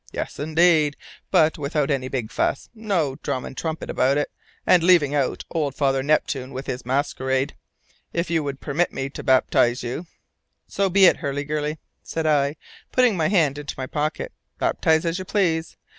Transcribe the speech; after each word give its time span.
Yes, 0.11 0.39
indeed, 0.39 0.97
but 1.29 1.59
without 1.59 1.91
any 1.91 2.07
big 2.07 2.31
fuss 2.31 2.69
no 2.73 3.17
drum 3.21 3.45
and 3.45 3.55
trumpet 3.55 3.87
about 3.87 4.17
it, 4.17 4.31
and 4.65 4.81
leaving 4.81 5.13
out 5.13 5.45
old 5.51 5.75
Father 5.75 6.01
Neptune 6.01 6.53
with 6.53 6.65
his 6.65 6.87
masquerade. 6.87 7.53
If 8.11 8.27
you 8.31 8.43
would 8.43 8.59
permit 8.59 8.91
me 8.91 9.11
to 9.11 9.21
baptize 9.21 9.83
you" 9.83 10.07
"So 10.67 10.89
be 10.89 11.05
it, 11.05 11.17
Hurliguerly," 11.17 11.77
said 12.01 12.25
I, 12.25 12.55
putting 12.91 13.15
my 13.15 13.27
hand 13.27 13.59
into 13.59 13.75
my 13.77 13.85
pocket. 13.85 14.31
"Baptize 14.57 15.05
as 15.05 15.19
you 15.19 15.25
please. 15.25 15.77